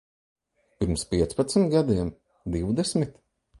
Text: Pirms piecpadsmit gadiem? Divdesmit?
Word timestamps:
Pirms 0.79 1.03
piecpadsmit 1.11 1.71
gadiem? 1.75 2.11
Divdesmit? 2.57 3.15